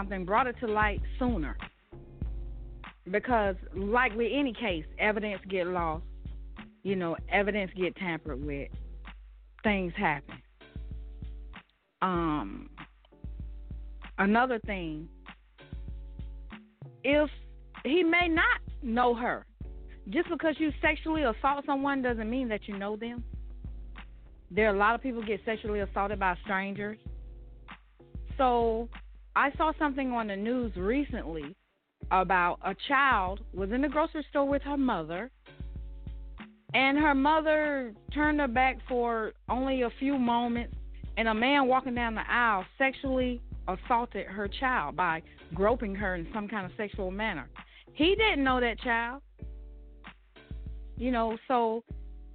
[0.00, 1.56] something, brought it to light sooner.
[3.10, 6.04] Because, like with any case, evidence get lost.
[6.82, 8.68] You know, evidence get tampered with.
[9.62, 10.36] Things happen.
[12.00, 12.70] Um,
[14.18, 15.06] another thing,
[17.04, 17.28] if
[17.84, 19.44] he may not know her,
[20.08, 23.22] just because you sexually assault someone doesn't mean that you know them.
[24.50, 26.98] There are a lot of people get sexually assaulted by strangers.
[28.38, 28.88] So
[29.36, 31.54] I saw something on the news recently
[32.10, 35.30] about a child was in the grocery store with her mother
[36.74, 40.74] and her mother turned her back for only a few moments
[41.16, 45.22] and a man walking down the aisle sexually assaulted her child by
[45.54, 47.48] groping her in some kind of sexual manner.
[47.92, 49.22] He didn't know that child.
[50.96, 51.82] You know, so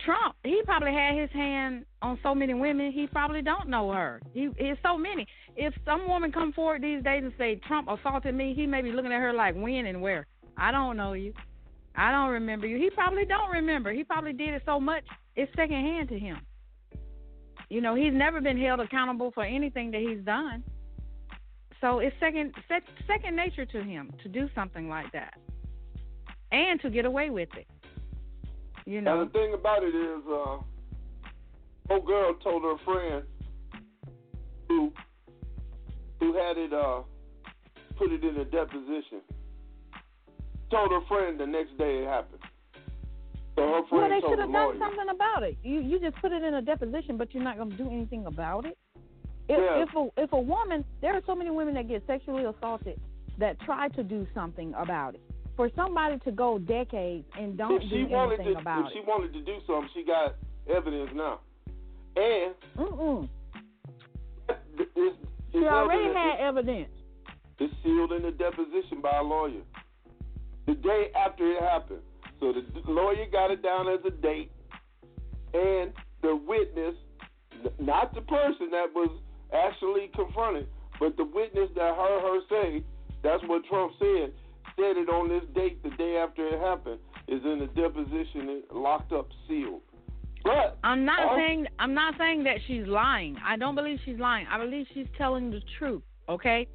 [0.05, 4.21] Trump, he probably had his hand on so many women, he probably don't know her.
[4.33, 5.27] He it's so many.
[5.55, 8.91] If some woman come forward these days and say Trump assaulted me, he may be
[8.91, 10.27] looking at her like when and where.
[10.57, 11.33] I don't know you.
[11.95, 12.77] I don't remember you.
[12.77, 13.91] He probably don't remember.
[13.91, 15.03] He probably did it so much
[15.35, 16.37] it's secondhand to him.
[17.69, 20.63] You know, he's never been held accountable for anything that he's done.
[21.81, 22.53] So it's second
[23.07, 25.33] second nature to him to do something like that,
[26.51, 27.67] and to get away with it.
[28.85, 29.21] You know.
[29.21, 30.57] And the thing about it is, uh,
[31.89, 33.23] old girl told her friend
[34.67, 34.91] who
[36.19, 37.01] who had it uh
[37.97, 39.21] put it in a deposition.
[40.69, 42.41] Told her friend the next day it happened.
[43.55, 45.57] So her friend well, they should have done something about it.
[45.63, 48.25] You you just put it in a deposition, but you're not going to do anything
[48.25, 48.77] about it.
[49.47, 49.83] If Yeah.
[49.83, 52.99] if a if a woman, there are so many women that get sexually assaulted
[53.37, 55.21] that try to do something about it.
[55.55, 58.93] For somebody to go decades and don't if do she wanted anything to, about if
[58.93, 60.35] she wanted to do something, she got
[60.73, 61.39] evidence now.
[62.17, 63.29] And Mm-mm.
[64.49, 65.17] it's, it's
[65.53, 66.89] she already evidence- had evidence.
[67.57, 69.61] It's sealed in the deposition by a lawyer.
[70.67, 72.01] The day after it happened.
[72.41, 74.51] So the lawyer got it down as a date,
[75.53, 76.95] and the witness,
[77.79, 79.09] not the person that was
[79.53, 80.67] actually confronted,
[80.99, 82.83] but the witness that heard her say
[83.23, 84.33] That's what Trump said.
[84.77, 89.13] Said it on this date, the day after it happened, is in the deposition, locked
[89.13, 89.81] up, sealed.
[90.43, 93.37] But I'm not all- saying I'm not saying that she's lying.
[93.43, 94.45] I don't believe she's lying.
[94.47, 96.03] I believe she's telling the truth.
[96.29, 96.67] Okay.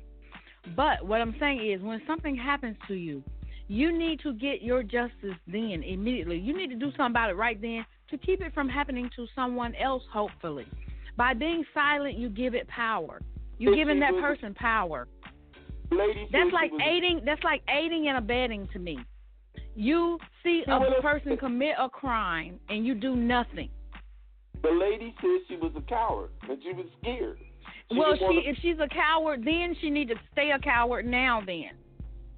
[0.74, 3.22] But what I'm saying is, when something happens to you,
[3.68, 6.38] you need to get your justice then immediately.
[6.38, 9.26] You need to do something about it right then to keep it from happening to
[9.34, 10.02] someone else.
[10.12, 10.66] Hopefully,
[11.16, 13.20] by being silent, you give it power.
[13.58, 15.06] You're giving that person power.
[15.90, 17.22] Lady That's like was- aiding.
[17.24, 18.98] That's like aiding and abetting to me.
[19.76, 23.70] You see well, a person commit a crime and you do nothing.
[24.62, 27.38] The lady said she was a coward and she was scared.
[27.90, 31.06] She well, wanna- she if she's a coward, then she need to stay a coward
[31.06, 31.40] now.
[31.44, 31.70] Then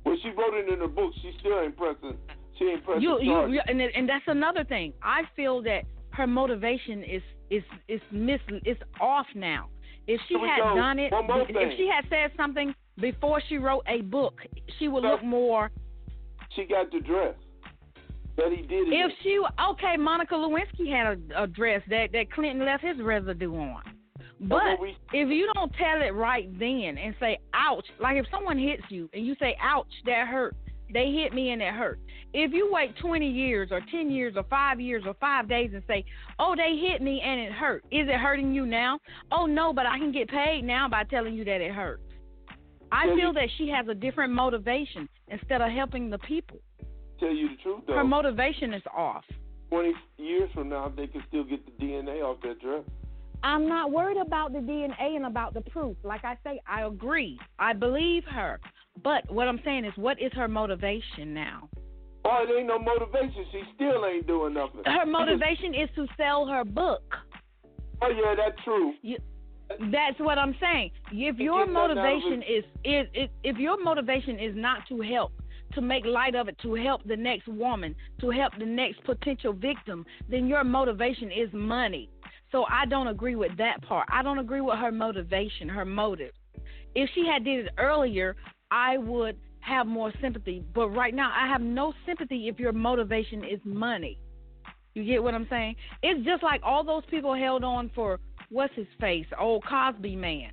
[0.05, 1.13] Well, she wrote it in her book.
[1.23, 2.17] She still ain't pressing.
[2.59, 4.93] She ain't pressing you you, you and and that's another thing.
[5.03, 9.69] I feel that her motivation is is is mis is off now.
[10.07, 10.75] If she had go.
[10.77, 11.75] done it, if thing.
[11.77, 14.41] she had said something before she wrote a book,
[14.79, 15.71] she would look more.
[16.55, 17.35] She got the dress
[18.37, 18.89] that he did.
[18.89, 19.41] If she
[19.71, 23.83] okay, Monica Lewinsky had a, a dress that that Clinton left his residue on.
[24.41, 28.59] But we- if you don't tell it right then and say ouch, like if someone
[28.59, 30.55] hits you and you say ouch, that hurt.
[30.93, 31.99] They hit me and it hurt.
[32.35, 35.83] If you wait 20 years or 10 years or 5 years or 5 days and
[35.87, 36.05] say,
[36.39, 39.01] "Oh, they hit me and it hurt." Is it hurting you now?
[39.31, 42.03] Oh, no, but I can get paid now by telling you that it hurts.
[42.93, 46.59] I feel you- that she has a different motivation instead of helping the people.
[47.19, 49.25] tell you the truth though, Her motivation is off.
[49.71, 52.83] twenty years from now, they can still get the DNA off that dress.
[53.45, 55.97] I'm not worried about the DNA and about the proof.
[56.05, 57.39] Like I say, I agree.
[57.59, 58.61] I believe her.
[59.03, 61.69] But what I'm saying is, what is her motivation now?
[62.25, 63.45] Oh, it ain't no motivation.
[63.51, 64.83] She still ain't doing nothing.
[64.85, 67.17] Her motivation is to sell her book.
[68.03, 68.95] oh yeah, that's true.
[69.03, 69.19] You,
[69.91, 70.91] that's what I'm saying.
[71.11, 74.87] If your gets nothing out of motivation is, is is if your motivation is not
[74.89, 75.33] to help,
[75.75, 79.53] to make light of it, to help the next woman, to help the next potential
[79.53, 82.11] victim, then your motivation is money.
[82.51, 84.09] So I don't agree with that part.
[84.13, 86.33] I don't agree with her motivation, her motive.
[86.95, 88.37] If she had did it earlier,
[88.71, 90.63] I would have more sympathy.
[90.75, 94.19] But right now, I have no sympathy if your motivation is money.
[94.95, 95.77] You get what I'm saying?
[96.03, 98.21] It's just like all those people held on for
[98.53, 100.51] what's his face, old Cosby man.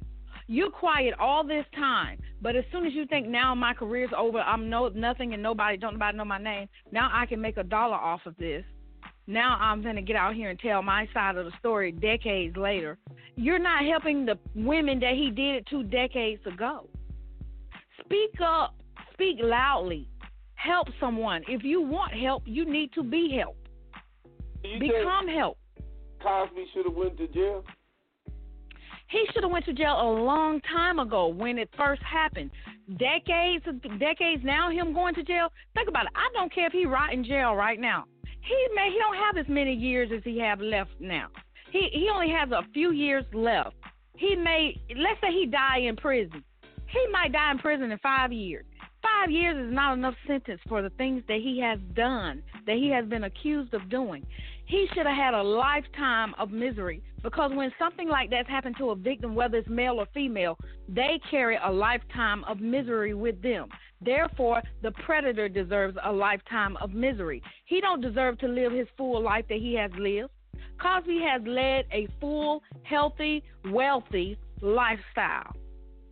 [0.47, 4.39] You're quiet all this time, but as soon as you think now my career's over,
[4.39, 6.67] I'm no nothing and nobody don't nobody know my name.
[6.91, 8.63] Now I can make a dollar off of this.
[9.27, 12.97] Now I'm gonna get out here and tell my side of the story decades later.
[13.35, 16.87] You're not helping the women that he did it to decades ago.
[18.03, 18.73] Speak up,
[19.13, 20.07] speak loudly,
[20.55, 21.43] help someone.
[21.47, 23.67] If you want help, you need to be helped.
[24.63, 25.57] Do you Become help.
[26.23, 27.63] Cosby should have went to jail?
[29.09, 32.51] He should have went to jail a long time ago when it first happened.
[32.97, 33.65] Decades,
[33.99, 35.51] decades now, him going to jail.
[35.73, 36.11] Think about it.
[36.15, 38.05] I don't care if he rot in jail right now.
[38.23, 41.27] He may he don't have as many years as he have left now.
[41.71, 43.75] He he only has a few years left.
[44.15, 46.43] He may let's say he die in prison.
[46.87, 48.65] He might die in prison in five years.
[49.01, 52.89] Five years is not enough sentence for the things that he has done, that he
[52.89, 54.25] has been accused of doing.
[54.65, 58.91] He should have had a lifetime of misery because when something like that's happened to
[58.91, 60.57] a victim, whether it's male or female,
[60.87, 63.69] they carry a lifetime of misery with them.
[64.01, 67.41] Therefore, the predator deserves a lifetime of misery.
[67.65, 70.31] He don't deserve to live his full life that he has lived.
[70.81, 75.53] Cosby has led a full, healthy, wealthy lifestyle.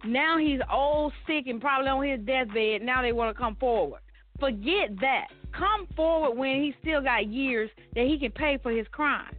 [0.05, 2.81] Now he's old, sick, and probably on his deathbed.
[2.81, 4.01] Now they want to come forward.
[4.39, 5.27] Forget that.
[5.51, 9.33] Come forward when he still got years that he can pay for his crime.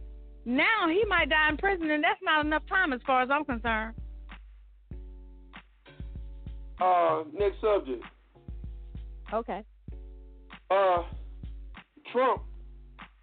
[0.45, 3.45] Now he might die in prison, and that's not enough time as far as I'm
[3.45, 3.95] concerned.
[6.81, 8.03] Uh, next subject.
[9.33, 9.63] Okay.
[10.71, 11.03] Uh,
[12.11, 12.43] Trump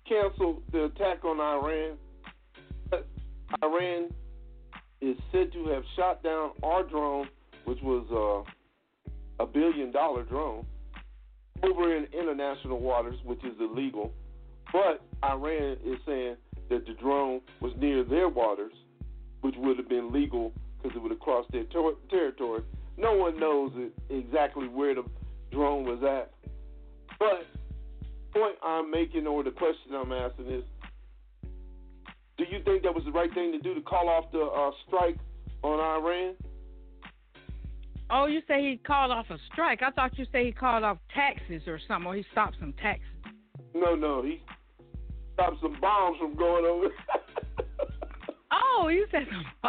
[0.08, 1.96] canceled the attack on Iran.
[3.62, 4.08] Iran
[5.00, 7.28] is said to have shot down our drone,
[7.64, 10.66] which was uh, a billion dollar drone,
[11.62, 14.12] over in international waters, which is illegal.
[14.72, 16.36] But Iran is saying
[16.70, 18.72] that the drone was near their waters,
[19.40, 22.62] which would have been legal because it would have crossed their ter- territory.
[22.96, 23.72] No one knows
[24.10, 25.04] exactly where the
[25.52, 26.32] drone was at.
[27.18, 27.46] But
[28.00, 30.64] the point I'm making or the question I'm asking is
[32.38, 34.70] do you think that was the right thing to do to call off the uh,
[34.86, 35.16] strike
[35.62, 36.34] on Iran?
[38.08, 39.82] Oh, you say he called off a strike.
[39.82, 43.06] I thought you say he called off taxes or something, or he stopped some taxes.
[43.74, 44.42] No, no, he
[45.34, 46.88] stopped some bombs from going over.
[48.78, 49.26] Oh, you said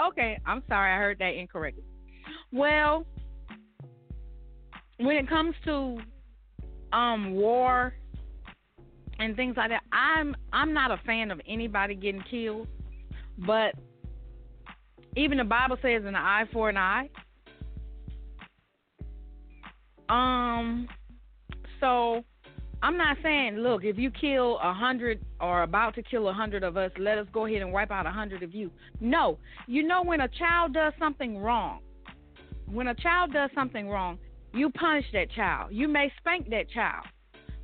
[0.10, 0.40] okay.
[0.46, 1.84] I'm sorry, I heard that incorrectly.
[2.52, 3.06] Well,
[4.98, 5.98] when it comes to
[6.94, 7.94] um war
[9.20, 12.68] and things like that, I'm I'm not a fan of anybody getting killed,
[13.40, 13.74] but
[15.16, 17.10] even the Bible says an eye for an eye.
[20.10, 20.88] Um,
[21.80, 22.24] so
[22.82, 26.64] I'm not saying, look, if you kill a hundred or about to kill a hundred
[26.64, 28.72] of us, let us go ahead and wipe out a hundred of you.
[29.02, 31.80] No, you know when a child does something wrong,
[32.72, 34.20] when a child does something wrong,
[34.54, 35.72] you punish that child.
[35.72, 37.06] You may spank that child,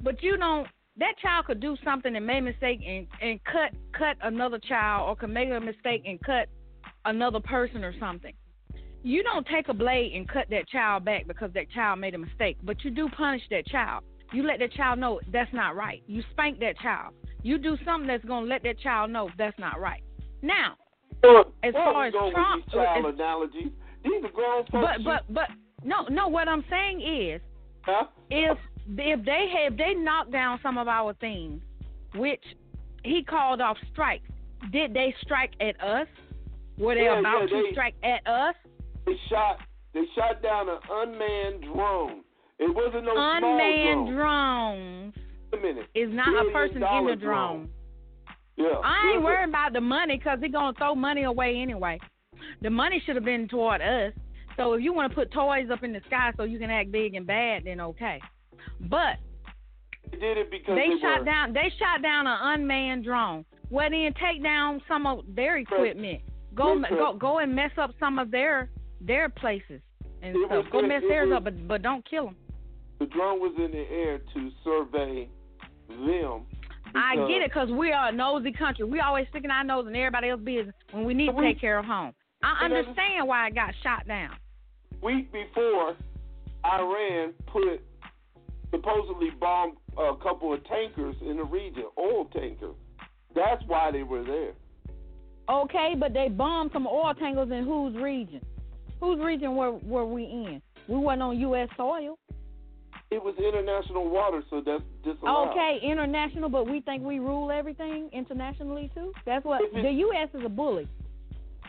[0.02, 0.68] but you don't.
[0.98, 5.10] That child could do something and make a mistake and, and cut cut another child,
[5.10, 6.48] or could make a mistake and cut
[7.06, 8.34] another person or something.
[9.02, 12.18] You don't take a blade and cut that child back because that child made a
[12.18, 14.04] mistake, but you do punish that child.
[14.32, 16.02] You let that child know that's not right.
[16.08, 17.14] You spank that child.
[17.42, 20.02] You do something that's gonna let that child know that's not right.
[20.42, 20.76] Now,
[21.22, 23.72] Well, as far as Trump, these child as- analogies,
[24.04, 24.88] these are grown folks.
[25.04, 25.50] but but but
[25.84, 26.28] no no.
[26.28, 27.42] What I'm saying is,
[27.82, 28.06] huh?
[28.30, 28.58] if
[28.88, 31.62] if they have they knocked down some of our things,
[32.16, 32.44] which
[33.04, 34.28] he called off strikes,
[34.72, 36.08] did they strike at us?
[36.78, 38.56] Were they Yeah, about yeah, to they- strike at us?
[39.06, 39.60] they shot
[39.94, 42.22] they shot down an unmanned drone.
[42.60, 44.16] It wasn't no Unmanned small drone.
[44.16, 45.14] drones
[45.52, 45.88] Wait a minute.
[45.94, 47.70] is not a person in the drone.
[48.56, 48.80] Yeah.
[48.84, 52.00] I ain't worried about the money because he's gonna throw money away anyway.
[52.62, 54.14] The money should have been toward us.
[54.58, 56.92] So if you want to put toys up in the sky so you can act
[56.92, 58.22] big and bad, then okay.
[58.82, 59.18] But
[60.12, 63.46] They did it because they they shot were, down they shot down an unmanned drone.
[63.70, 66.22] Well then take down some of their equipment.
[66.56, 66.98] Go Listen.
[66.98, 68.70] go go and mess up some of their
[69.02, 69.82] their places
[70.22, 70.66] and It stuff.
[70.72, 72.36] Go mess theirs was- up, but but don't kill them.
[73.00, 75.28] the drone was in the air to survey
[75.90, 76.46] them.
[76.96, 78.86] I get it because we are a nosy country.
[78.86, 81.60] We always sticking our nose in everybody else's business when we need to We- take
[81.60, 82.14] care of home.
[82.44, 84.36] I understand why it got shot down.
[85.02, 85.96] Week before,
[86.66, 87.82] Iran put
[88.74, 92.76] supposedly bombed a couple of tankers in the region, oil tankers.
[93.36, 94.54] That's why they were there.
[95.50, 98.42] Okay, but they bombed some oil tankers in whose region?
[99.00, 100.62] Whose region were were we in?
[100.88, 101.70] We weren't on U.S.
[101.78, 102.18] soil.
[103.12, 105.50] It was international water, so that's disallowed.
[105.50, 109.12] Okay, international, but we think we rule everything internationally too.
[109.26, 110.30] That's what the U.S.
[110.34, 110.88] is a bully.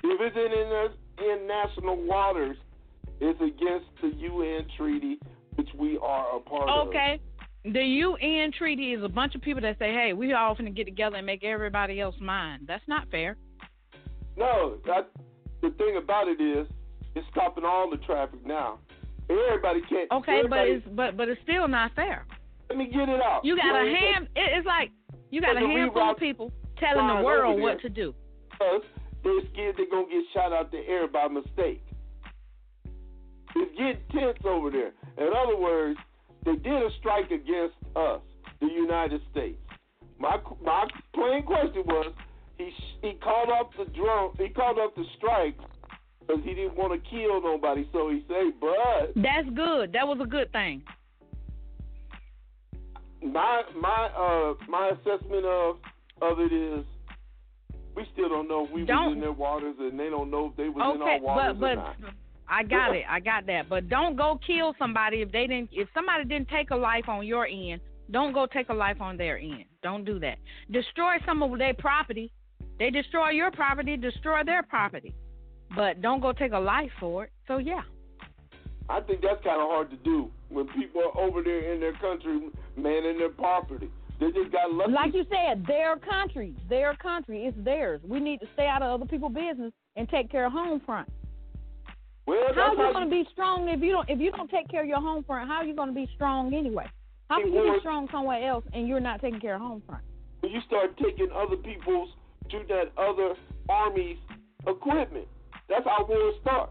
[0.02, 2.56] If it's in inter- in national waters,
[3.20, 5.18] it's against the UN treaty,
[5.56, 6.88] which we are a part of.
[6.88, 7.20] Okay,
[7.64, 10.84] the UN treaty is a bunch of people that say, "Hey, we all finna get
[10.84, 13.36] together and make everybody else mine." That's not fair.
[14.36, 15.10] No, that,
[15.62, 16.66] the thing about it is,
[17.14, 18.78] it's stopping all the traffic now.
[19.30, 20.10] Everybody can't.
[20.12, 22.26] Okay, but it's but but it's still not fair.
[22.68, 23.40] let me get it out.
[23.44, 24.28] You got know, a hand.
[24.36, 24.90] It, it's like
[25.30, 28.14] you got a handful of people telling the world what to do.
[28.50, 28.82] because
[29.22, 31.82] they're scared they're gonna get shot out the air by mistake.
[33.56, 34.92] It's getting tense over there.
[35.18, 35.98] In other words,
[36.44, 38.20] they did a strike against us,
[38.60, 39.58] the United States.
[40.18, 42.12] My my plain question was,
[42.58, 42.70] he
[43.02, 45.56] he called off the drone, he called off the strike
[46.20, 47.88] because he didn't want to kill nobody.
[47.92, 49.92] So he said, but That's good.
[49.92, 50.82] That was a good thing.
[53.22, 55.76] my my uh my assessment of
[56.22, 56.84] of it is.
[57.96, 60.46] We still don't know if we Don't- was in their waters, and they don't know
[60.50, 61.96] if they was in our waters but or not.
[62.48, 63.04] I got it.
[63.08, 63.68] I got that.
[63.68, 65.70] But don't go kill somebody if they didn't.
[65.72, 69.16] If somebody didn't take a life on your end, don't go take a life on
[69.16, 69.64] their end.
[69.82, 70.38] Don't do that.
[70.70, 72.30] Destroy some of their property.
[72.78, 75.14] They destroy your property, destroy their property.
[75.76, 77.30] But don't go take a life for it.
[77.48, 77.82] So yeah.
[78.88, 81.94] I think that's kind of hard to do when people are over there in their
[81.94, 83.88] country manning their property.
[84.20, 84.92] They just got lucky.
[84.92, 88.00] Like you said, their country, their country, it's theirs.
[88.06, 91.08] We need to stay out of other people's business and take care of home front.
[92.26, 94.68] Well, How are you going to be strong if you don't if you don't take
[94.68, 95.48] care of your home front?
[95.48, 96.86] How are you going to be strong anyway?
[97.28, 100.02] How can you be strong somewhere else and you're not taking care of home front?
[100.44, 102.10] when you start taking other people's,
[102.50, 103.32] shooting that other
[103.70, 104.18] armies'
[104.66, 105.26] equipment.
[105.70, 106.68] That's how wars start.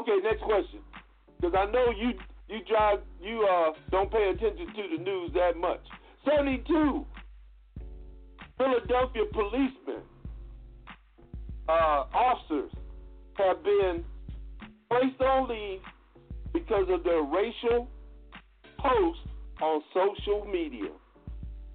[0.00, 0.80] Okay, next question.
[1.38, 2.12] Because I know you
[2.48, 5.80] you drive you uh don't pay attention to the news that much.
[6.24, 7.04] Seventy two
[8.56, 10.00] Philadelphia policemen
[11.68, 12.70] uh, officers
[13.36, 14.04] have been
[14.90, 15.80] placed on leave
[16.52, 17.88] because of their racial
[18.78, 19.22] posts
[19.60, 20.90] on social media.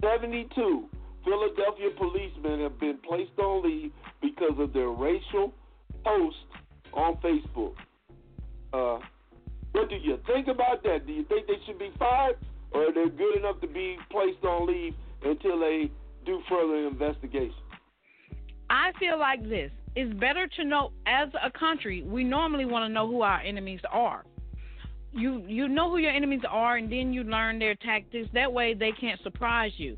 [0.02, 0.88] 72
[1.24, 5.52] Philadelphia policemen have been placed on leave because of their racial
[6.04, 6.40] posts
[6.92, 7.74] on Facebook.
[8.72, 8.98] Uh,
[9.72, 11.06] what do you think about that?
[11.06, 12.36] Do you think they should be fired,
[12.72, 15.90] or are they good enough to be placed on leave until they
[16.26, 17.54] do further investigation?
[18.68, 19.70] I feel like this.
[19.96, 22.02] It's better to know as a country.
[22.02, 24.24] We normally want to know who our enemies are.
[25.12, 28.28] You you know who your enemies are, and then you learn their tactics.
[28.34, 29.96] That way, they can't surprise you.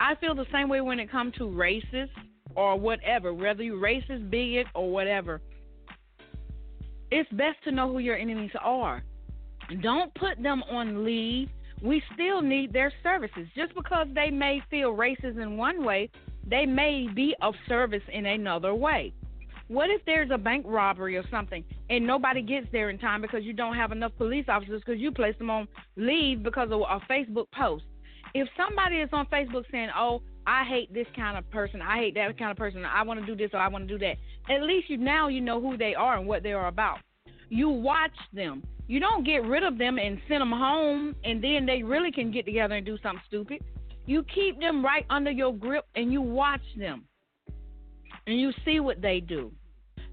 [0.00, 2.10] I feel the same way when it comes to races
[2.54, 5.40] or whatever, whether you're racist, bigot, or whatever.
[7.10, 9.02] It's best to know who your enemies are.
[9.82, 11.48] Don't put them on leave.
[11.82, 13.46] We still need their services.
[13.56, 16.10] Just because they may feel racist in one way,
[16.46, 19.12] they may be of service in another way.
[19.68, 23.44] What if there's a bank robbery or something and nobody gets there in time because
[23.44, 27.00] you don't have enough police officers because you placed them on leave because of a
[27.10, 27.84] Facebook post?
[28.34, 31.82] If somebody is on Facebook saying, "Oh, I hate this kind of person.
[31.82, 32.84] I hate that kind of person.
[32.84, 34.16] I want to do this or I want to do that."
[34.50, 37.00] At least you now you know who they are and what they are about.
[37.50, 38.62] You watch them.
[38.86, 42.30] You don't get rid of them and send them home and then they really can
[42.30, 43.62] get together and do something stupid.
[44.06, 47.04] You keep them right under your grip and you watch them.
[48.26, 49.52] And you see what they do.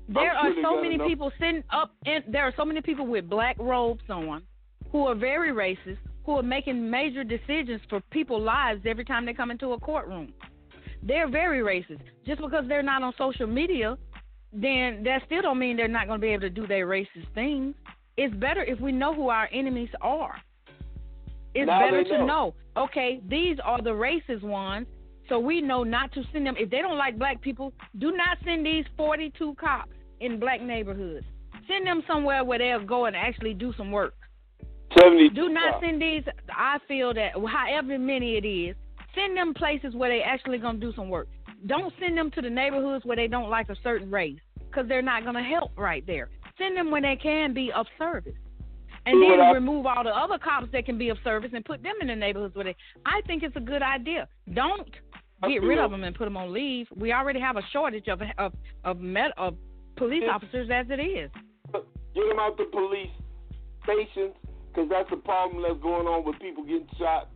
[0.08, 1.08] There are so many enough.
[1.08, 4.44] people sitting up and there are so many people with black robes on
[4.92, 9.34] who are very racist, who are making major decisions for people's lives every time they
[9.34, 10.34] come into a courtroom.
[11.02, 12.02] They're very racist.
[12.26, 13.98] Just because they're not on social media,
[14.54, 17.34] then that still don't mean they're not going to be able to do their racist
[17.34, 17.76] things.
[18.18, 20.36] It's better if we know who our enemies are.
[21.54, 22.26] It's now better to know.
[22.26, 22.56] know.
[22.78, 24.88] Okay, these are the racist ones,
[25.30, 26.56] so we know not to send them.
[26.58, 31.26] If they don't like black people, do not send these 42 cops in black neighborhoods.
[31.68, 34.14] Send them somewhere where they'll go and actually do some work.
[35.00, 36.24] 70 do not send these.
[36.50, 38.76] I feel that however many it is,
[39.14, 41.28] send them places where they actually gonna do some work.
[41.66, 45.02] Don't send them to the neighborhoods where they don't like a certain race because they're
[45.02, 46.30] not gonna help right there.
[46.58, 48.36] Send them when they can be of service.
[49.08, 51.84] And then I, remove all the other cops that can be of service and put
[51.84, 52.76] them in the neighborhoods where they.
[53.06, 54.28] I think it's a good idea.
[54.54, 54.90] Don't
[55.48, 56.88] get rid of them and put them on leave.
[56.96, 58.54] We already have a shortage of of
[58.84, 59.56] of, med, of
[59.98, 61.32] police officers as it is.
[61.74, 63.12] Get them out the police
[63.84, 64.34] stations
[64.68, 67.30] because that's the problem that's going on with people getting shot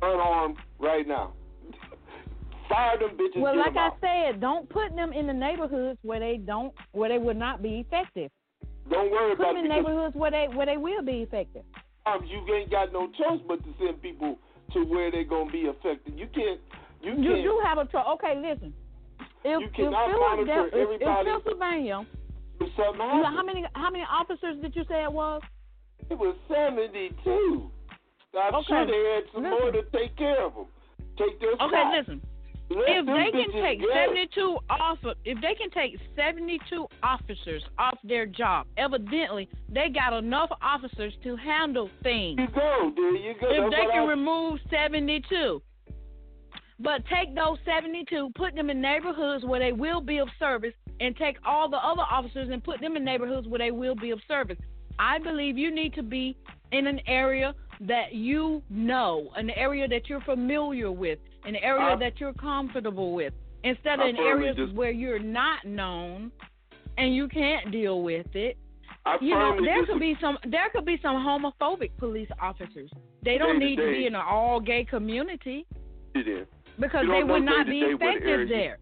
[0.00, 1.32] unarmed right now.
[2.68, 3.40] Fire them bitches.
[3.40, 7.18] Well, like I said, don't put them in the neighborhoods where they don't where they
[7.18, 8.30] would not be effective.
[8.90, 11.62] Don't worry put about them in neighborhoods where they where they will be effective.
[12.06, 14.38] Um, you ain't got no choice but to send people
[14.72, 16.14] to where they're gonna be effective.
[16.16, 16.60] You can't.
[17.02, 18.04] You, you can't, do have a choice.
[18.14, 18.72] Okay, listen.
[19.44, 21.30] If, you cannot if monitor if, everybody.
[21.30, 22.06] If Pennsylvania,
[22.60, 25.42] if something happens, how many how many officers did you say it was?
[26.10, 27.70] It was seventy two.
[28.38, 28.66] I'm okay.
[28.68, 29.58] sure they had some listen.
[29.58, 30.66] more to take care of them.
[31.18, 31.94] Take their Okay, spot.
[31.98, 32.22] listen.
[32.70, 37.98] Let if they can take 72 off of, if they can take 72 officers off
[38.02, 42.36] their job, evidently they got enough officers to handle things.
[42.36, 42.92] There you go.
[42.96, 43.50] There you go.
[43.50, 45.60] If That's they can I, remove 72.
[46.82, 51.16] But take those 72, put them in neighborhoods where they will be of service, and
[51.16, 54.20] take all the other officers and put them in neighborhoods where they will be of
[54.28, 54.58] service.
[54.98, 56.36] I believe you need to be
[56.72, 61.96] in an area that you know, an area that you're familiar with, an area I-
[61.96, 63.32] that you're comfortable with,
[63.64, 66.30] instead of I in firmly areas dis- where you're not known
[66.98, 68.56] and you can't deal with it.
[69.04, 72.90] I You know, there could be some there could be some homophobic police officers.
[73.22, 75.66] They don't need to be in an all gay community
[76.14, 76.46] It is.
[76.78, 78.78] Because they would not be effective you- there.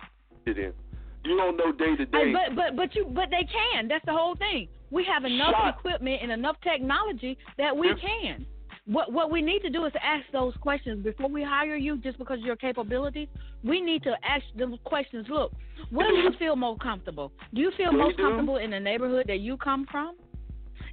[1.24, 2.32] You don't know day to day.
[2.32, 3.88] But but but you but they can.
[3.88, 4.68] That's the whole thing.
[4.90, 5.78] We have enough Shot.
[5.78, 7.98] equipment and enough technology that we Yep.
[7.98, 8.46] can.
[8.86, 12.16] What what we need to do is ask those questions before we hire you just
[12.18, 13.28] because of your capabilities.
[13.62, 15.28] We need to ask them questions.
[15.28, 15.52] Look,
[15.90, 17.32] where do you feel most comfortable?
[17.52, 18.22] Do you feel most do.
[18.22, 20.16] comfortable in the neighborhood that you come from?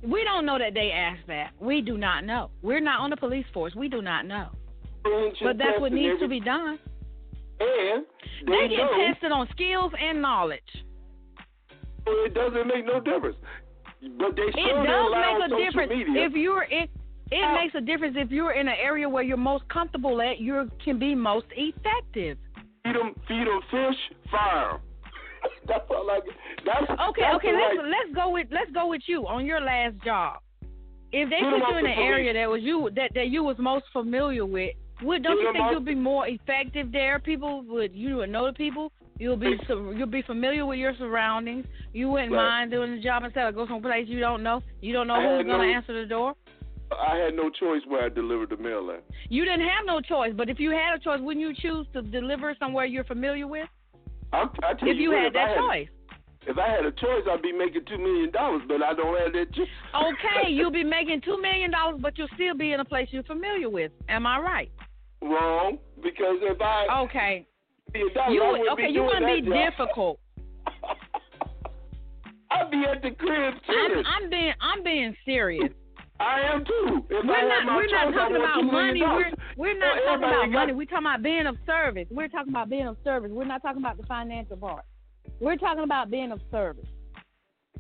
[0.04, 1.52] We don't know that they ask that.
[1.60, 2.52] We do not know.
[2.62, 3.74] We're not on the police force.
[3.76, 4.50] We do not know.
[5.42, 6.80] But that's what needs to be done.
[7.60, 8.06] And
[8.46, 10.62] They they get know tested on skills and knowledge.
[12.06, 13.38] it doesn't make no difference.
[14.20, 16.26] But they It does make a difference media.
[16.26, 16.88] if you're in.
[17.30, 20.40] It makes a difference if you're in an area where you're most comfortable at.
[20.40, 22.38] You can be most effective.
[22.86, 24.00] feed them, feed them fish,
[24.32, 24.80] fire
[25.68, 26.20] that's all I.
[26.66, 27.52] That's Okay, that's okay.
[27.54, 30.40] Let's right- let's go with let's go with you on your last job.
[31.12, 33.86] If they put you in an area that was you that that you was most
[33.94, 37.20] familiar with, would don't you think you'll be more effective there?
[37.20, 38.92] People would you would know the people.
[39.20, 41.66] You'll be you'll be familiar with your surroundings.
[41.94, 42.48] You wouldn't Right.
[42.48, 44.62] mind doing the job instead of go someplace you don't know.
[44.82, 46.34] You don't know who's had gonna answer the door.
[46.92, 49.04] I had no choice where I delivered the mail at.
[49.30, 52.02] You didn't have no choice, but if you had a choice, wouldn't you choose to
[52.02, 53.68] deliver somewhere you're familiar with?
[54.32, 55.88] I, I tell If you what, had if that I choice.
[56.50, 59.34] If I had a choice, I'd be making two million dollars, but I don't have
[59.34, 59.68] that choice.
[59.94, 63.24] Okay, you'll be making two million dollars, but you'll still be in a place you're
[63.24, 63.92] familiar with.
[64.08, 64.72] Am I right?
[65.22, 67.48] Wrong because if I Okay.
[67.96, 68.90] You I okay?
[68.90, 69.54] You're gonna be job.
[69.72, 70.20] difficult.
[72.52, 74.04] I'll be at the crib chilling.
[74.06, 75.72] I'm, I'm being I'm being serious.
[76.20, 77.06] I am too.
[77.10, 79.02] If We're not we're not choice, I talking about $2 money.
[79.02, 80.74] We're we're not talking about money.
[80.74, 82.08] We're talking about being of service.
[82.10, 83.32] We're talking about being of service.
[83.32, 84.86] We're not talking about the financial part.
[85.40, 86.88] We're talking about being of service.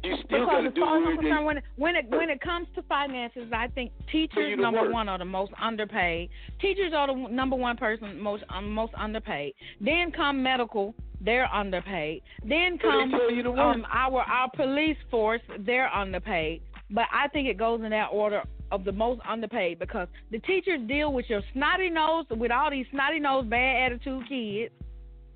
[0.04, 1.96] You still got Because to do far as what I'm it concerned, when it, when
[1.96, 6.30] it when it comes to finances, I think teachers number one are the most underpaid.
[6.62, 9.54] Teachers are the number one person most um, most underpaid.
[9.82, 12.22] Then come medical, they're underpaid.
[12.44, 16.62] Then come the um our our police force, they're underpaid.
[16.90, 20.80] But I think it goes in that order of the most underpaid because the teachers
[20.88, 24.74] deal with your snotty nose with all these snotty nose bad attitude kids,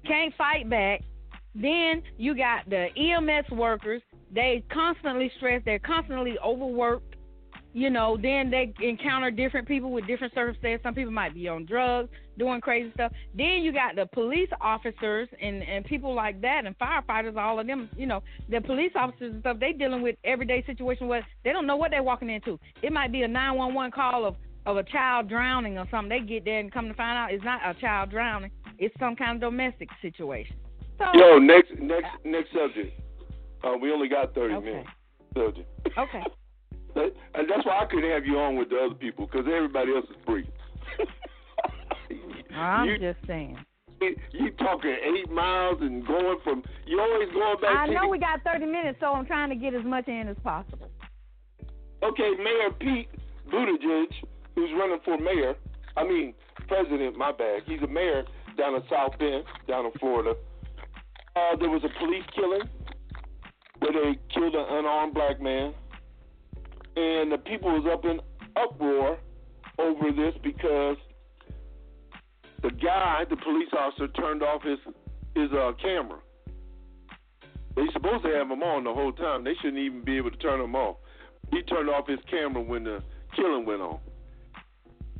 [0.06, 1.02] can't fight back.
[1.54, 4.02] Then you got the EMS workers.
[4.34, 5.66] They constantly stressed.
[5.66, 7.16] They're constantly overworked.
[7.74, 10.84] You know, then they encounter different people with different circumstances.
[10.84, 13.14] Some people might be on drugs, doing crazy stuff.
[13.34, 17.68] Then you got the police officers and, and people like that and firefighters, all of
[17.68, 21.54] them, you know, the police officers and stuff, they dealing with everyday situation where they
[21.54, 22.60] don't know what they're walking into.
[22.82, 26.10] It might be a 911 call of, of a child drowning or something.
[26.10, 28.52] They get there and come to find out it's not a child drowning.
[28.80, 30.58] It's some kind of domestic situation.
[30.98, 33.00] So, Yo, next next next subject.
[33.64, 34.66] Uh, we only got thirty Okay.
[34.66, 34.90] minutes.
[35.36, 35.70] Subject.
[35.98, 36.24] okay.
[36.94, 39.96] That- and that's why I couldn't have you on with the other people because everybody
[39.96, 40.46] else is free.
[42.54, 43.58] I'm you, just saying.
[44.34, 47.78] you talking eight miles and going from you always going back.
[47.78, 50.36] I know we got 30 minutes, so I'm trying to get as much in as
[50.44, 50.90] possible.
[52.04, 53.08] Okay, Mayor Pete
[53.50, 54.08] Buttigieg,
[54.56, 55.56] who's running for mayor,
[55.96, 56.34] I mean
[56.68, 57.62] president, my bad.
[57.66, 58.24] He's a mayor
[58.58, 60.34] down in South Bend, down in Florida.
[61.38, 62.68] Uh, there was a police killing
[63.82, 65.74] where they killed an unarmed black man,
[66.96, 68.20] and the people was up in
[68.56, 69.18] uproar
[69.80, 70.98] over this because
[72.62, 74.78] the guy, the police officer, turned off his
[75.36, 76.20] his uh, camera.
[77.76, 79.44] They supposed to have him on the whole time.
[79.44, 80.98] They shouldn't even be able to turn him off.
[81.52, 83.02] He turned off his camera when the
[83.36, 84.00] killing went on.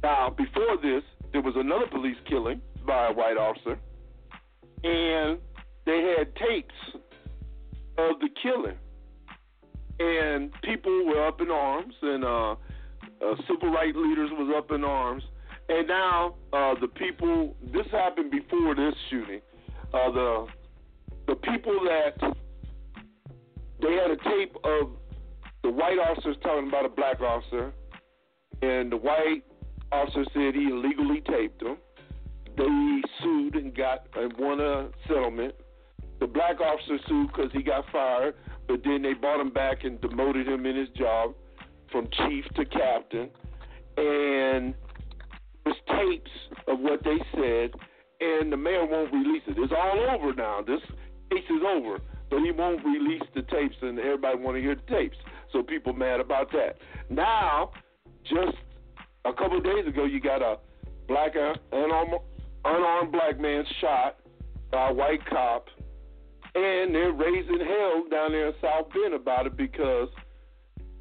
[0.04, 3.80] Now, before this, there was another police killing by a white officer,
[4.84, 5.40] and
[5.86, 6.76] they had tapes
[8.10, 8.78] of the killing,
[10.00, 12.56] and people were up in arms, and uh, uh,
[13.48, 15.24] civil rights leaders was up in arms,
[15.70, 17.56] and now uh, the people.
[17.74, 19.42] This happened before this shooting.
[19.94, 20.48] Uh, the
[21.28, 22.34] the people that
[23.82, 24.92] they had a tape of
[25.64, 27.74] the white officers talking about a black officer,
[28.62, 29.44] and the white
[29.92, 31.78] officer said he illegally taped them.
[32.58, 35.56] They sued and got and won a settlement.
[36.22, 38.36] The black officer sued because he got fired,
[38.68, 41.34] but then they brought him back and demoted him in his job
[41.92, 43.32] from chief to captain.
[43.98, 44.76] And
[45.66, 46.32] there's tapes
[46.68, 47.72] of what they said,
[48.22, 49.58] and the mayor won't release it.
[49.58, 50.62] It's all over now.
[50.62, 50.80] This
[51.32, 54.96] case is over, but he won't release the tapes, and everybody want to hear the
[54.96, 55.18] tapes.
[55.52, 56.78] So people mad about that.
[57.10, 57.72] Now,
[58.24, 58.58] just
[59.26, 60.60] a couple of days ago, you got a
[61.08, 62.14] black uh, unarmed,
[62.64, 64.18] unarmed black man shot
[64.72, 65.68] by a white cop,
[66.56, 70.10] and they're raising hell down there in South Bend about it because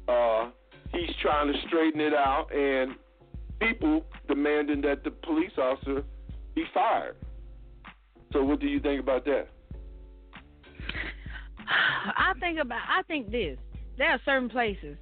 [0.07, 0.49] uh,
[0.93, 2.95] he's trying to straighten it out, and
[3.59, 6.03] people demanding that the police officer
[6.55, 7.15] be fired.
[8.33, 9.47] So, what do you think about that?
[11.67, 13.57] I think about I think this.
[13.97, 14.97] There are certain places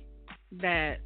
[0.61, 0.97] that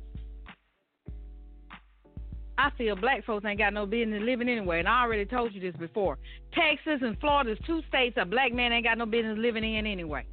[2.63, 5.59] I feel black folks ain't got no business living anyway, and I already told you
[5.59, 6.17] this before.
[6.53, 9.85] Texas and Florida is two states a black man ain't got no business living in
[9.85, 10.25] anyway.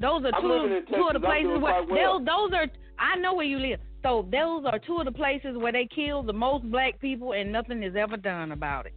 [0.00, 2.18] Those are I'm two two of the places where well.
[2.18, 2.66] those those are
[2.98, 3.78] I know where you live.
[4.02, 7.52] So those are two of the places where they kill the most black people and
[7.52, 8.94] nothing is ever done about it.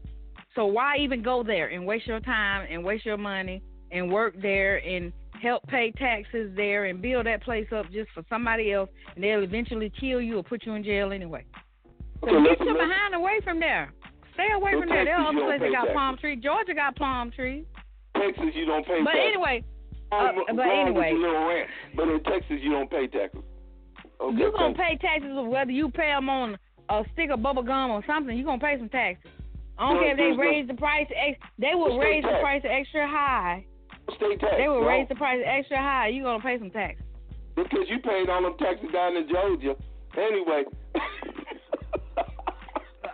[0.55, 4.33] So why even go there and waste your time and waste your money and work
[4.41, 8.89] there and help pay taxes there and build that place up just for somebody else
[9.13, 11.45] and they'll eventually kill you or put you in jail anyway.
[12.21, 13.91] So Okay, get your behind away from there.
[14.33, 15.05] Stay away So from there.
[15.05, 15.95] There are Texas, other places that got taxes.
[15.95, 16.39] palm trees.
[16.43, 17.65] Georgia got palm trees.
[18.17, 19.31] Texas, you don't pay But taxes.
[19.35, 19.63] anyway,
[20.11, 21.09] uh, but anyway.
[21.11, 21.69] your little rant.
[21.95, 23.41] But in Texas, you don't pay taxes.
[24.21, 26.57] Okay, you're gonna pay taxes whether you pay them on
[26.89, 28.35] a stick of bubble gum or something.
[28.37, 29.31] You're gonna pay some taxes.
[29.77, 31.07] I don't No, care if they there's no- raise the price.
[31.13, 32.41] Ex- they will raise the tax.
[32.41, 33.65] price extra high.
[34.15, 34.55] State tax.
[34.57, 34.87] They will wrong.
[34.87, 36.07] raise the price extra high.
[36.07, 37.03] You're gonna pay some taxes.
[37.55, 39.75] Because you paid all them taxes down in Georgia.
[40.17, 40.63] Anyway.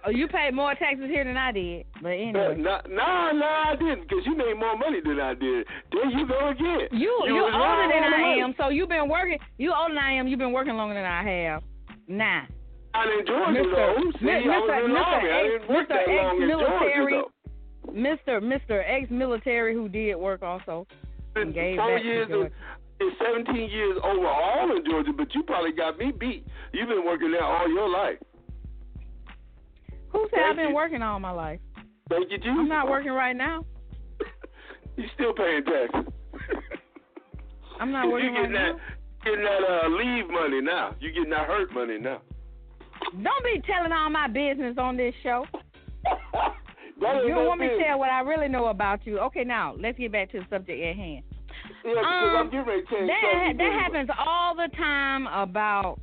[0.05, 1.85] Uh, You paid more taxes here than I did.
[2.01, 4.01] But anyway, No, no, no, I didn't.
[4.07, 5.67] Because you made more money than I did.
[5.91, 6.87] There you go again.
[6.91, 9.37] you You you're older than I am, so you've been working.
[9.57, 10.27] You older than I am.
[10.27, 11.63] You've been working longer than I have.
[12.07, 12.41] Nah.
[12.93, 13.71] Not in Georgia, Mr.
[13.71, 14.11] though.
[14.19, 15.29] See, I was in the army.
[15.31, 15.89] I didn't work Mr.
[15.89, 17.23] that long in Georgia,
[17.87, 17.93] though.
[17.93, 18.41] Mr.
[18.41, 18.83] Mr.
[18.85, 20.85] ex-military who did work also.
[21.35, 22.51] and gave Four years of
[22.99, 26.45] did 17 years overall in Georgia, but you probably got me beat.
[26.73, 28.17] You've been working there all your life.
[30.51, 31.59] Who said Thank I've been working all my life?
[32.09, 32.51] Thank you, Jesus.
[32.57, 33.65] I'm not working right now.
[34.97, 36.13] you still paying taxes.
[37.79, 38.73] I'm not working right getting now.
[38.73, 40.95] that, getting that uh, leave money now.
[40.99, 42.21] You getting that hurt money now.
[43.13, 45.45] Don't be telling all my business on this show.
[47.01, 49.17] You don't want me to tell what I really know about you.
[49.21, 51.23] Okay, now let's get back to the subject at hand.
[51.83, 55.99] Yeah, because Um, I'm getting ready to change That that happens all the time about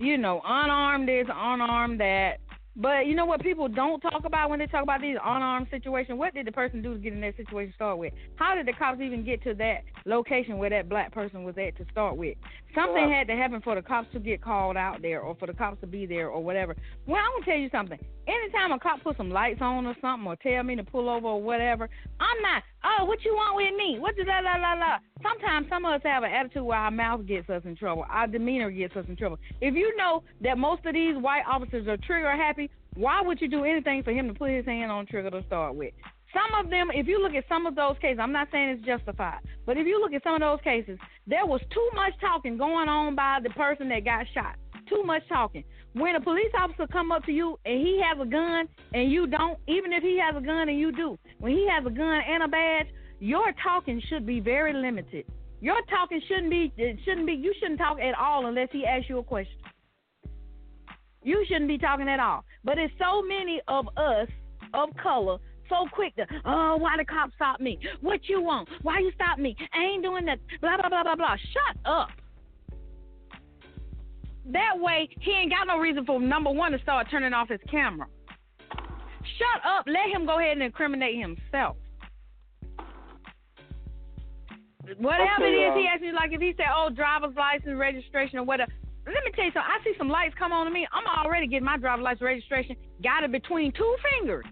[0.00, 2.38] you know unarmed this, unarmed that.
[2.74, 6.18] But you know what people don't talk about when they talk about these unarmed situations?
[6.18, 8.14] What did the person do to get in that situation to start with?
[8.36, 11.76] How did the cops even get to that location where that black person was at
[11.76, 12.36] to start with?
[12.74, 15.52] Something had to happen for the cops to get called out there or for the
[15.52, 16.74] cops to be there or whatever.
[17.06, 17.98] Well, I'm gonna tell you something.
[18.26, 21.26] Anytime a cop put some lights on or something or tell me to pull over
[21.26, 21.88] or whatever,
[22.20, 23.98] I'm not, oh, what you want with me?
[23.98, 24.98] What the la la la la?
[25.22, 28.06] Sometimes some of us have an attitude where our mouth gets us in trouble.
[28.08, 29.38] Our demeanor gets us in trouble.
[29.60, 33.48] If you know that most of these white officers are trigger happy, why would you
[33.48, 35.92] do anything for him to put his hand on trigger to start with?
[36.32, 38.86] Some of them, if you look at some of those cases, I'm not saying it's
[38.86, 42.56] justified, but if you look at some of those cases, there was too much talking
[42.56, 44.56] going on by the person that got shot.
[44.88, 45.64] Too much talking.
[45.94, 49.26] When a police officer come up to you and he has a gun and you
[49.26, 52.20] don't, even if he has a gun and you do, when he has a gun
[52.26, 52.86] and a badge,
[53.20, 55.26] your talking should be very limited.
[55.60, 56.72] Your talking shouldn't be
[57.04, 59.58] shouldn't be you shouldn't talk at all unless he asks you a question.
[61.22, 62.44] You shouldn't be talking at all.
[62.64, 64.28] But it's so many of us
[64.74, 67.78] of color so quick to, oh, why the cops stop me?
[68.00, 68.68] What you want?
[68.82, 69.56] Why you stop me?
[69.72, 70.38] I ain't doing that.
[70.60, 71.36] Blah blah blah blah blah.
[71.36, 72.08] Shut up.
[74.46, 77.60] That way, he ain't got no reason for number one to start turning off his
[77.70, 78.06] camera.
[79.38, 79.86] Shut up.
[79.86, 81.76] Let him go ahead and incriminate himself.
[84.98, 87.78] Whatever Okay, it is, uh, he asked me like if he said, "Oh, driver's license,
[87.78, 88.72] registration, or whatever."
[89.06, 89.70] Let me tell you something.
[89.70, 90.86] I see some lights come on to me.
[90.92, 92.76] I'm already getting my driver's license registration.
[93.02, 94.44] Got it between two fingers.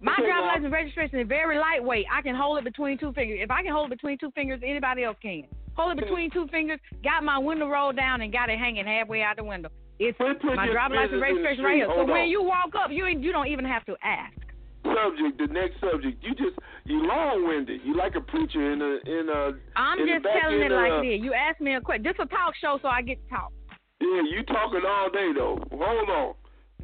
[0.00, 2.06] My Okay, driver's license registration is very lightweight.
[2.12, 3.40] I can hold it between two fingers.
[3.42, 5.44] If I can hold it between two fingers, anybody else can.
[5.76, 6.78] Hold it between two fingers.
[7.02, 9.70] Got my window rolled down and got it hanging halfway out the window.
[9.98, 11.86] It's my driver's license business in the registration right here.
[11.86, 14.34] So Hold when you walk up, you you don't even have to ask.
[14.82, 16.22] subject, the next subject.
[16.22, 17.80] You just you long winded.
[17.84, 19.52] You like a preacher in a in a.
[19.76, 21.22] I'm in just telling it like of- it is.
[21.22, 22.02] You ask me a question.
[22.02, 23.52] This a talk show, so I get to talk.
[24.00, 25.62] Yeah, you talking all day though.
[25.70, 26.34] Hold on.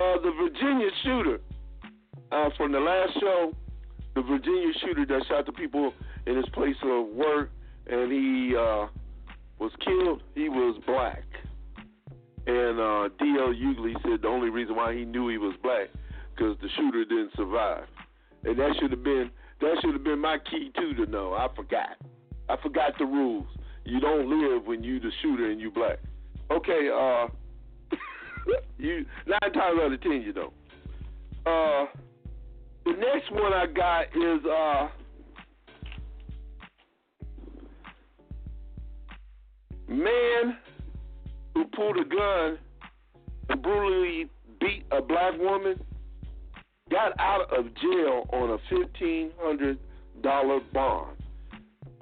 [0.00, 1.40] Uh, the Virginia shooter
[2.32, 3.52] uh, from the last show,
[4.14, 5.92] the Virginia shooter that shot the people
[6.26, 7.50] in his place of work,
[7.90, 8.86] and he uh,
[9.58, 10.22] was killed.
[10.34, 11.24] He was black,
[12.46, 13.52] and uh, D.L.
[13.52, 15.88] Hughley said the only reason why he knew he was black
[16.34, 17.84] because the shooter didn't survive,
[18.44, 21.34] and that should have been that should have been my key too to know.
[21.34, 21.96] I forgot.
[22.48, 23.46] I forgot the rules.
[23.84, 25.98] You don't live when you the shooter and you black.
[26.50, 27.26] Okay, uh,
[28.78, 30.52] you nine times out of ten you don't.
[31.46, 31.86] Uh,
[32.84, 34.88] the next one I got is uh,
[39.90, 40.56] man
[41.54, 42.58] who pulled a gun
[43.48, 44.28] and brutally
[44.60, 45.80] beat a black woman
[46.90, 49.78] got out of jail on a fifteen hundred
[50.22, 51.16] dollar bond.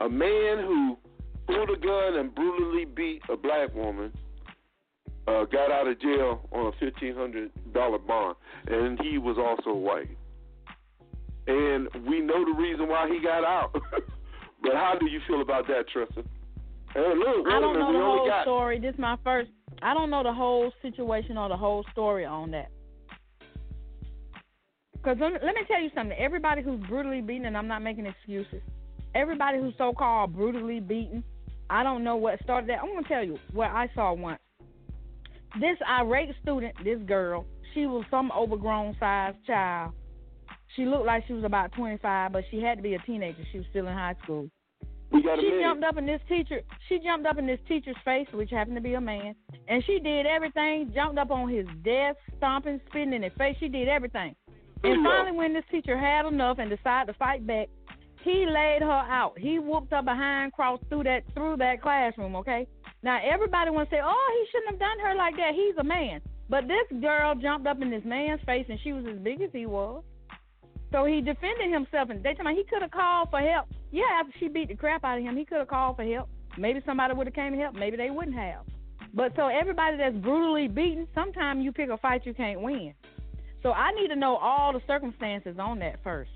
[0.01, 0.99] A man who
[1.47, 4.13] pulled a gun and brutally beat a black woman
[5.27, 9.77] uh, got out of jail on a fifteen hundred dollar bond, and he was also
[9.77, 10.17] white.
[11.47, 13.73] And we know the reason why he got out.
[14.63, 16.23] but how do you feel about that, Tressa?
[16.95, 18.81] Hey, look, I don't know the whole story.
[18.81, 19.51] This is my first.
[19.83, 22.71] I don't know the whole situation or the whole story on that.
[24.95, 26.17] Because let, me- let me tell you something.
[26.19, 28.63] Everybody who's brutally beaten, and I'm not making excuses.
[29.15, 31.23] Everybody who's so-called brutally beaten,
[31.71, 32.81] I don't know what started that.
[32.83, 34.41] I'm gonna tell you what I saw once.
[35.61, 39.93] This irate student, this girl, she was some overgrown sized child.
[40.77, 43.43] She looked like she was about 25, but she had to be a teenager.
[43.53, 44.58] She was still in high school we got a
[45.13, 45.63] she minute.
[45.63, 48.83] jumped up in this teacher she jumped up in this teacher's face which happened to
[48.83, 49.35] be a man
[49.69, 53.69] and she did everything jumped up on his desk stomping spitting in his face she
[53.69, 54.35] did everything.
[54.85, 57.69] And finally when this teacher had enough and decided to fight back
[58.25, 59.39] he laid her out.
[59.39, 62.67] He whooped her behind crossed through that through that classroom okay?
[63.03, 65.55] Now everybody want to say oh he shouldn't have done her like that.
[65.55, 66.21] He's a man.
[66.51, 69.51] But this girl jumped up in this man's face and she was as big as
[69.53, 70.03] he was
[70.91, 73.67] so he defended himself, and they told me he could have called for help.
[73.91, 76.29] Yeah, after she beat the crap out of him, he could have called for help.
[76.57, 77.79] Maybe somebody would have came and helped.
[77.79, 78.63] Maybe they wouldn't have.
[79.15, 82.95] But so everybody that's brutally beaten, sometimes you pick a fight you can't win.
[83.63, 86.31] So I need to know all the circumstances on that first.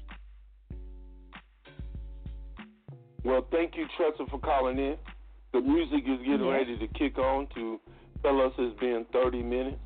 [3.25, 4.97] Well, thank you, Tressa, for calling in.
[5.53, 6.51] the music is getting Yeah.
[6.53, 7.79] ready to kick on to
[8.23, 9.79] tell us it's been 30 minutes.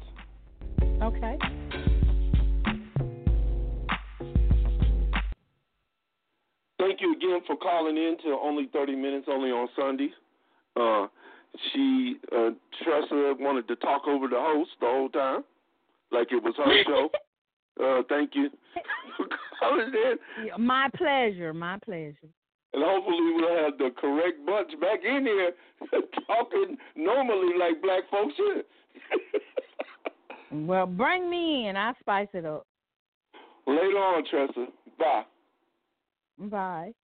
[1.03, 1.37] Okay.
[6.79, 10.11] Thank you again for calling in to Only 30 Minutes, only on Sundays.
[10.77, 11.07] Uh,
[11.73, 12.51] she, uh,
[12.83, 15.43] Tressa, wanted to talk over the host the whole time,
[16.13, 17.11] like it was her show.
[17.83, 18.51] Uh, thank you
[19.17, 19.27] for
[19.59, 20.65] calling in.
[20.65, 21.55] My pleasure.
[21.55, 22.29] My pleasure.
[22.75, 25.53] And hopefully we'll have the correct bunch back in here
[26.27, 28.65] talking normally like black folks should.
[30.53, 31.77] Well, bring me in.
[31.77, 32.67] I'll spice it up.
[33.67, 34.67] Later on, Tressa.
[34.99, 35.25] Bye.
[36.39, 36.95] Bye.